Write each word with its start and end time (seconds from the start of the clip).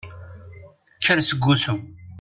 Kker 0.99 1.19
seg 1.29 1.43
usu! 1.51 1.75